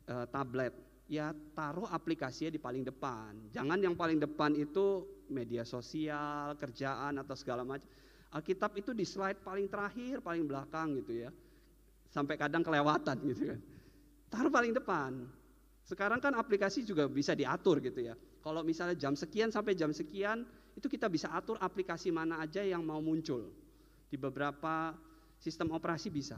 [0.08, 0.72] uh, tablet
[1.08, 3.52] ya taruh aplikasinya di paling depan.
[3.52, 7.84] Jangan yang paling depan itu media sosial, kerjaan atau segala macam.
[8.28, 11.30] Alkitab itu di slide paling terakhir, paling belakang gitu ya.
[12.08, 13.60] Sampai kadang kelewatan gitu kan.
[14.28, 15.28] Taruh paling depan.
[15.84, 18.16] Sekarang kan aplikasi juga bisa diatur gitu ya.
[18.44, 20.44] Kalau misalnya jam sekian sampai jam sekian,
[20.76, 23.48] itu kita bisa atur aplikasi mana aja yang mau muncul.
[24.08, 24.92] Di beberapa
[25.40, 26.36] sistem operasi bisa.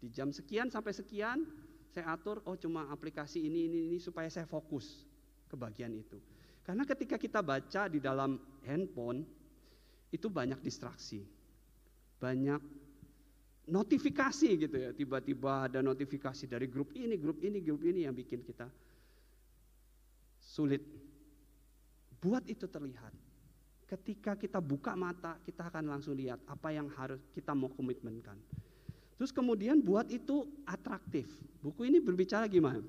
[0.00, 1.44] Di jam sekian sampai sekian,
[1.90, 5.04] saya atur oh cuma aplikasi ini ini ini supaya saya fokus
[5.50, 6.16] ke bagian itu.
[6.62, 9.26] Karena ketika kita baca di dalam handphone
[10.14, 11.26] itu banyak distraksi.
[12.20, 12.79] Banyak
[13.68, 14.90] notifikasi gitu ya.
[14.94, 18.70] Tiba-tiba ada notifikasi dari grup ini, grup ini, grup ini yang bikin kita
[20.40, 20.80] sulit.
[22.20, 23.12] Buat itu terlihat.
[23.88, 28.38] Ketika kita buka mata, kita akan langsung lihat apa yang harus kita mau komitmenkan.
[29.18, 31.26] Terus kemudian buat itu atraktif.
[31.60, 32.80] Buku ini berbicara gimana?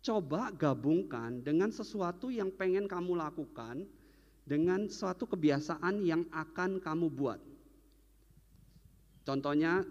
[0.00, 3.88] Coba gabungkan dengan sesuatu yang pengen kamu lakukan
[4.46, 7.40] dengan suatu kebiasaan yang akan kamu buat.
[9.24, 9.84] Contohnya,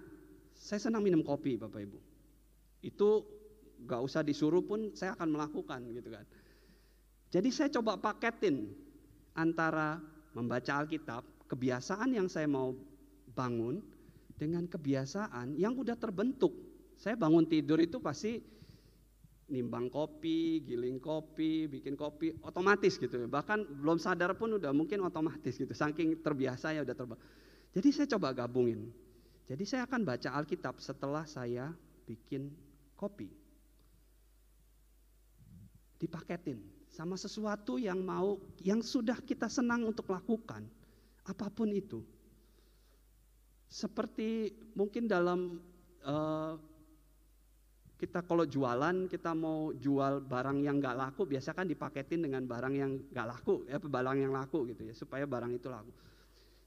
[0.55, 1.99] saya senang minum kopi, Bapak Ibu.
[2.83, 3.23] Itu
[3.87, 6.25] gak usah disuruh pun saya akan melakukan gitu kan.
[7.29, 8.73] Jadi saya coba paketin
[9.37, 10.01] antara
[10.33, 12.73] membaca Alkitab, kebiasaan yang saya mau
[13.31, 13.79] bangun,
[14.39, 16.55] dengan kebiasaan yang udah terbentuk.
[16.95, 18.39] Saya bangun tidur itu pasti
[19.51, 23.27] nimbang kopi, giling kopi, bikin kopi otomatis gitu.
[23.27, 25.75] Bahkan belum sadar pun udah mungkin otomatis gitu.
[25.75, 27.23] Saking terbiasa ya udah terbangun.
[27.75, 28.89] Jadi saya coba gabungin.
[29.49, 31.73] Jadi saya akan baca Alkitab setelah saya
[32.05, 32.53] bikin
[32.93, 33.33] kopi.
[35.97, 36.61] Dipaketin
[36.93, 40.69] sama sesuatu yang mau yang sudah kita senang untuk lakukan.
[41.25, 42.05] Apa pun itu.
[43.65, 45.57] Seperti mungkin dalam
[46.05, 46.53] uh,
[47.97, 52.73] kita kalau jualan kita mau jual barang yang nggak laku biasa kan dipaketin dengan barang
[52.77, 55.89] yang nggak laku ya barang yang laku gitu ya supaya barang itu laku.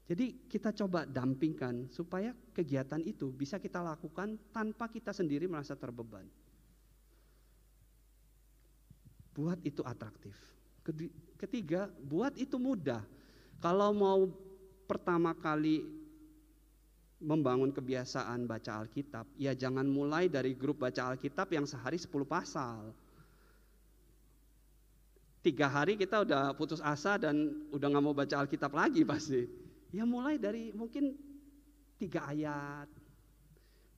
[0.03, 6.27] Jadi kita coba dampingkan supaya kegiatan itu bisa kita lakukan tanpa kita sendiri merasa terbeban.
[9.31, 10.35] Buat itu atraktif.
[11.39, 12.99] Ketiga, buat itu mudah.
[13.63, 14.27] Kalau mau
[14.83, 15.87] pertama kali
[17.23, 22.91] membangun kebiasaan baca Alkitab, ya jangan mulai dari grup baca Alkitab yang sehari 10 pasal.
[25.43, 29.62] tiga hari kita udah putus asa dan udah nggak mau baca Alkitab lagi pasti.
[29.93, 31.13] Ya mulai dari mungkin
[32.01, 32.89] tiga ayat.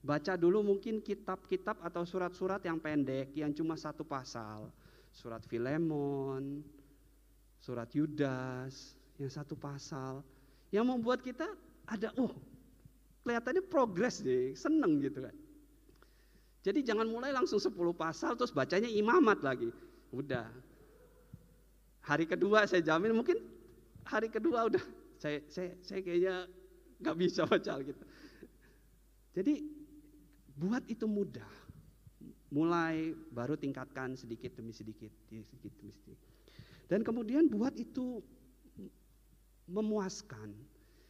[0.04, 4.68] Baca dulu mungkin kitab-kitab atau surat-surat yang pendek yang cuma satu pasal.
[5.10, 6.60] Surat Filemon,
[7.58, 10.20] surat Yudas yang satu pasal.
[10.68, 11.48] Yang membuat kita
[11.88, 12.30] ada, oh
[13.24, 15.34] kelihatannya progres deh, seneng gitu kan.
[16.62, 19.70] Jadi jangan mulai langsung 10 pasal terus bacanya imamat lagi.
[20.14, 20.46] Udah,
[22.06, 23.42] Hari kedua saya jamin mungkin
[24.06, 24.84] hari kedua udah
[25.26, 26.46] saya saya saya kayaknya
[27.02, 28.06] nggak bisa baca Alkitab.
[29.34, 29.54] Jadi
[30.54, 31.50] buat itu mudah.
[32.46, 36.18] Mulai baru tingkatkan sedikit demi sedikit, sedikit demi sedikit.
[36.86, 38.22] Dan kemudian buat itu
[39.66, 40.54] memuaskan.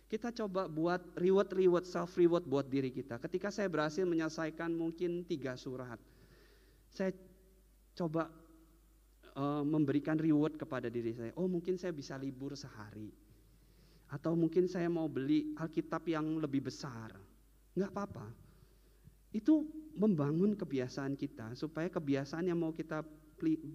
[0.09, 3.20] Kita coba buat reward-reward, self-reward buat diri kita.
[3.20, 6.00] Ketika saya berhasil menyelesaikan mungkin tiga surat,
[6.88, 7.12] saya
[7.92, 8.33] coba
[9.37, 11.37] uh, memberikan reward kepada diri saya.
[11.37, 13.12] Oh mungkin saya bisa libur sehari.
[14.06, 17.14] Atau mungkin saya mau beli Alkitab yang lebih besar.
[17.74, 18.26] Enggak apa-apa.
[19.34, 19.66] Itu
[19.96, 23.02] membangun kebiasaan kita supaya kebiasaan yang mau kita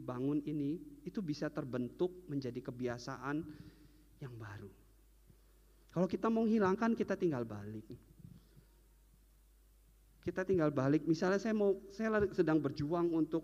[0.08, 3.46] bangun ini itu bisa terbentuk menjadi kebiasaan
[4.22, 4.70] yang baru.
[5.92, 7.86] Kalau kita mau hilangkan kita tinggal balik.
[10.22, 11.04] Kita tinggal balik.
[11.06, 13.44] Misalnya saya mau saya sedang berjuang untuk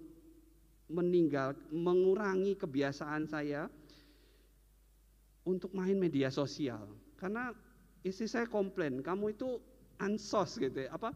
[0.87, 3.67] meninggal, mengurangi kebiasaan saya
[5.47, 6.83] untuk main media sosial.
[7.15, 7.55] Karena
[8.03, 9.63] istri saya komplain, kamu itu
[10.03, 11.15] ansos gitu ya, apa?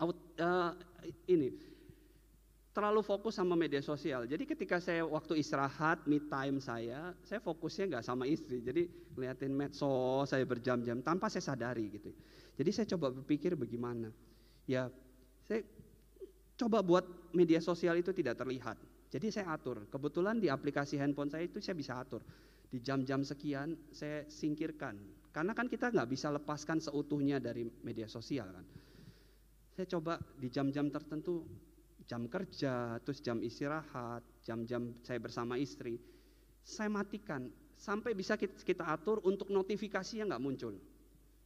[0.00, 0.72] Out, uh,
[1.28, 1.52] ini
[2.70, 4.24] terlalu fokus sama media sosial.
[4.24, 8.62] Jadi ketika saya waktu istirahat, me time saya, saya fokusnya nggak sama istri.
[8.62, 12.14] Jadi ngeliatin medsos saya berjam-jam tanpa saya sadari gitu.
[12.54, 14.14] Jadi saya coba berpikir bagaimana.
[14.70, 14.86] Ya,
[15.44, 15.66] saya
[16.54, 18.78] coba buat media sosial itu tidak terlihat.
[19.10, 19.90] Jadi saya atur.
[19.90, 22.22] Kebetulan di aplikasi handphone saya itu saya bisa atur.
[22.70, 24.94] Di jam-jam sekian saya singkirkan.
[25.34, 28.66] Karena kan kita nggak bisa lepaskan seutuhnya dari media sosial kan.
[29.74, 31.46] Saya coba di jam-jam tertentu,
[32.06, 35.98] jam kerja, terus jam istirahat, jam-jam saya bersama istri,
[36.66, 37.46] saya matikan
[37.78, 40.74] sampai bisa kita, atur untuk notifikasinya nggak muncul.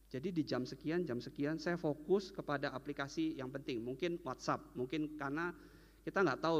[0.09, 3.81] Jadi di jam sekian, jam sekian saya fokus kepada aplikasi yang penting.
[3.85, 5.53] Mungkin WhatsApp, mungkin karena
[6.01, 6.59] kita nggak tahu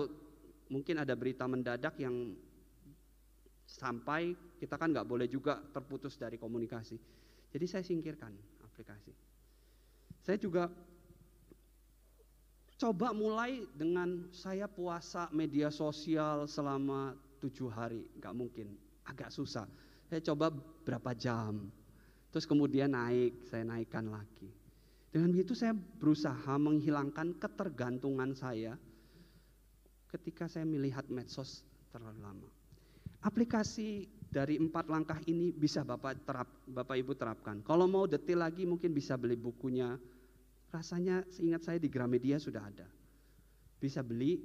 [0.69, 2.33] mungkin ada berita mendadak yang
[3.65, 6.97] sampai kita kan nggak boleh juga terputus dari komunikasi.
[7.49, 8.31] Jadi saya singkirkan
[8.63, 9.11] aplikasi.
[10.21, 10.69] Saya juga
[12.75, 18.67] coba mulai dengan saya puasa media sosial selama tujuh hari, nggak mungkin,
[19.07, 19.69] agak susah.
[20.09, 20.51] Saya coba
[20.85, 21.71] berapa jam,
[22.33, 24.49] terus kemudian naik, saya naikkan lagi.
[25.15, 28.75] Dengan begitu saya berusaha menghilangkan ketergantungan saya
[30.15, 32.49] ketika saya melihat medsos terlalu lama.
[33.23, 37.59] Aplikasi dari empat langkah ini bisa Bapak terap, Bapak Ibu terapkan.
[37.63, 39.95] Kalau mau detail lagi mungkin bisa beli bukunya.
[40.71, 42.87] Rasanya seingat saya di Gramedia sudah ada.
[43.79, 44.39] Bisa beli,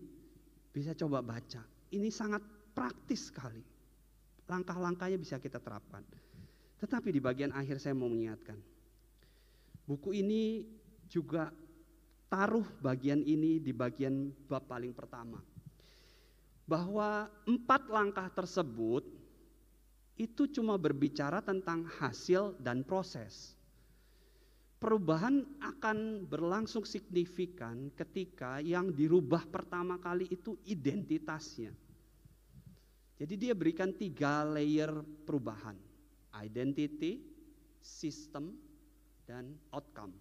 [0.71, 1.63] bisa coba baca.
[1.91, 3.63] Ini sangat praktis sekali.
[4.47, 6.07] Langkah-langkahnya bisa kita terapkan.
[6.79, 8.57] Tetapi di bagian akhir saya mau mengingatkan.
[9.91, 10.63] Buku ini
[11.11, 11.51] juga
[12.31, 15.43] taruh bagian ini di bagian bab paling pertama
[16.71, 19.03] bahwa empat langkah tersebut
[20.15, 23.59] itu cuma berbicara tentang hasil dan proses.
[24.79, 31.75] Perubahan akan berlangsung signifikan ketika yang dirubah pertama kali itu identitasnya.
[33.19, 34.95] Jadi dia berikan tiga layer
[35.27, 35.77] perubahan.
[36.33, 37.21] Identity,
[37.83, 38.57] system,
[39.29, 40.15] dan outcome.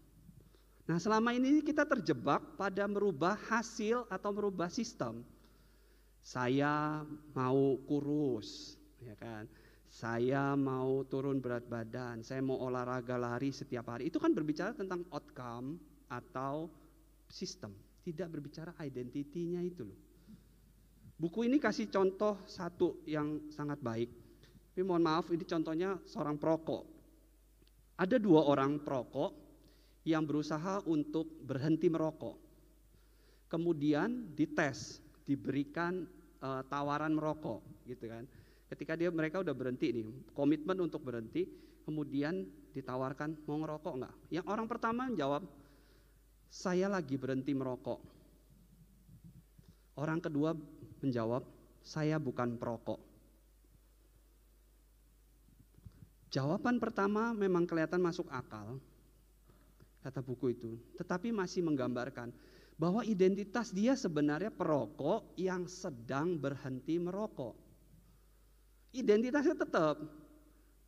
[0.90, 5.24] Nah selama ini kita terjebak pada merubah hasil atau merubah sistem
[6.30, 7.02] saya
[7.34, 9.50] mau kurus, ya kan?
[9.90, 14.14] Saya mau turun berat badan, saya mau olahraga lari setiap hari.
[14.14, 16.70] Itu kan berbicara tentang outcome atau
[17.26, 17.74] sistem,
[18.06, 19.98] tidak berbicara identitinya itu loh.
[21.18, 24.14] Buku ini kasih contoh satu yang sangat baik.
[24.70, 26.86] Tapi mohon maaf, ini contohnya seorang perokok.
[27.98, 29.34] Ada dua orang perokok
[30.06, 32.38] yang berusaha untuk berhenti merokok.
[33.50, 38.24] Kemudian dites diberikan uh, tawaran merokok gitu kan.
[38.70, 40.06] Ketika dia mereka udah berhenti nih,
[40.38, 41.50] komitmen untuk berhenti,
[41.84, 44.16] kemudian ditawarkan mau ngerokok nggak?
[44.30, 45.42] Yang orang pertama menjawab,
[46.50, 47.98] saya lagi berhenti merokok.
[49.98, 50.54] Orang kedua
[51.02, 51.44] menjawab,
[51.82, 53.02] saya bukan perokok.
[56.30, 58.78] Jawaban pertama memang kelihatan masuk akal,
[60.06, 62.30] kata buku itu, tetapi masih menggambarkan
[62.80, 67.52] bahwa identitas dia sebenarnya perokok yang sedang berhenti merokok.
[68.96, 70.00] Identitasnya tetap,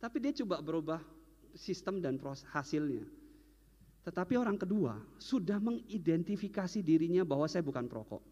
[0.00, 1.04] tapi dia coba berubah
[1.52, 3.04] sistem dan proses hasilnya.
[4.08, 8.24] Tetapi orang kedua sudah mengidentifikasi dirinya bahwa saya bukan perokok.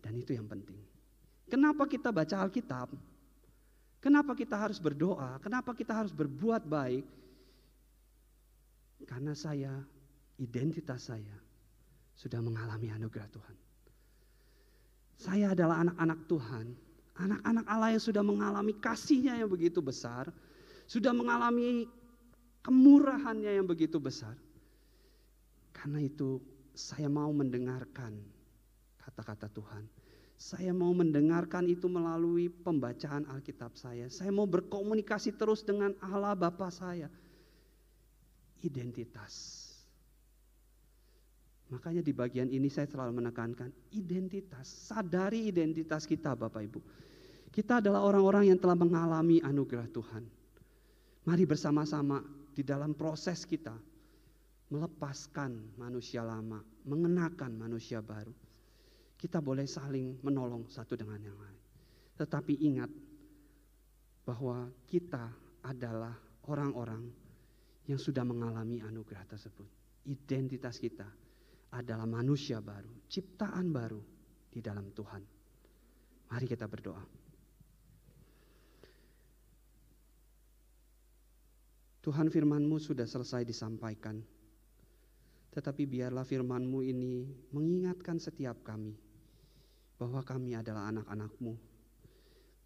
[0.00, 0.80] Dan itu yang penting.
[1.52, 2.96] Kenapa kita baca Alkitab?
[4.00, 5.36] Kenapa kita harus berdoa?
[5.38, 7.06] Kenapa kita harus berbuat baik?
[9.04, 9.84] Karena saya,
[10.40, 11.43] identitas saya
[12.14, 13.56] sudah mengalami anugerah Tuhan.
[15.14, 16.66] Saya adalah anak-anak Tuhan,
[17.18, 20.30] anak-anak Allah yang sudah mengalami kasihnya yang begitu besar,
[20.90, 21.86] sudah mengalami
[22.66, 24.34] kemurahannya yang begitu besar.
[25.70, 26.42] Karena itu
[26.74, 28.18] saya mau mendengarkan
[28.98, 29.84] kata-kata Tuhan.
[30.34, 34.10] Saya mau mendengarkan itu melalui pembacaan Alkitab saya.
[34.10, 37.06] Saya mau berkomunikasi terus dengan Allah Bapa saya.
[38.60, 39.63] Identitas.
[41.72, 44.68] Makanya di bagian ini saya selalu menekankan identitas.
[44.68, 46.80] Sadari identitas kita Bapak Ibu.
[47.48, 50.24] Kita adalah orang-orang yang telah mengalami anugerah Tuhan.
[51.24, 52.20] Mari bersama-sama
[52.52, 53.72] di dalam proses kita
[54.68, 58.34] melepaskan manusia lama, mengenakan manusia baru.
[59.16, 61.60] Kita boleh saling menolong satu dengan yang lain.
[62.20, 62.90] Tetapi ingat
[64.28, 65.32] bahwa kita
[65.64, 66.12] adalah
[66.44, 67.08] orang-orang
[67.88, 69.68] yang sudah mengalami anugerah tersebut.
[70.04, 71.08] Identitas kita
[71.74, 73.98] adalah manusia baru, ciptaan baru
[74.46, 75.22] di dalam Tuhan.
[76.30, 77.02] Mari kita berdoa.
[82.04, 84.20] Tuhan firmanmu sudah selesai disampaikan.
[85.50, 88.92] Tetapi biarlah firmanmu ini mengingatkan setiap kami
[89.96, 91.54] bahwa kami adalah anak-anakmu.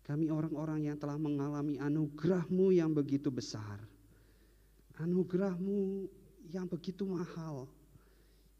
[0.02, 3.78] Kami orang-orang yang telah mengalami anugerahmu yang begitu besar.
[4.98, 6.08] Anugerahmu
[6.48, 7.68] yang begitu mahal.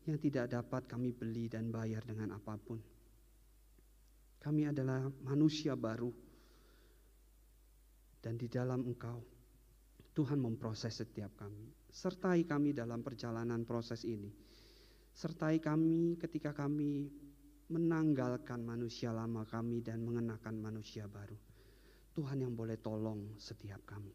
[0.08, 2.80] Yang tidak dapat kami beli dan bayar dengan apa pun.
[4.40, 6.08] Kami adalah manusia baru.
[8.18, 9.20] Dan di dalam engkau
[10.18, 11.70] Tuhan memproses setiap kami.
[11.92, 14.26] Sertai kami dalam perjalanan proses ini.
[15.14, 17.06] Sertai kami ketika kami
[17.70, 21.38] menanggalkan manusia lama kami dan mengenakan manusia baru.
[22.18, 24.10] Tuhan yang boleh tolong setiap kami.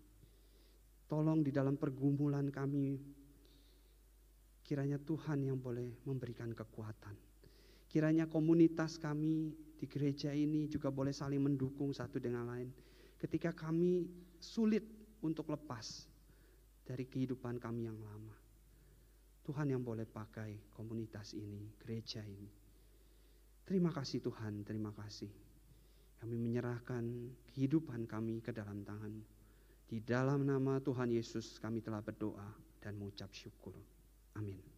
[1.08, 3.00] Tolong di dalam pergumulan kami.
[4.74, 7.14] Kiranya Tuhan yang boleh memberikan kekuatan.
[7.86, 12.74] Kiranya komunitas kami di gereja ini juga boleh saling mendukung satu dengan lain.
[13.22, 14.10] Ketika kami
[14.42, 14.82] sulit
[15.22, 16.10] untuk lepas
[16.90, 18.34] dari kehidupan kami yang lama.
[19.46, 22.50] Tuhan yang boleh pakai komunitas ini, gereja ini.
[23.70, 25.30] Terima kasih Tuhan, terima kasih.
[26.18, 29.22] Kami menyerahkan kehidupan kami ke dalam tangan
[29.86, 32.50] Di dalam nama Tuhan Yesus kami telah berdoa
[32.82, 33.78] dan mengucap syukur.
[34.36, 34.73] Amin.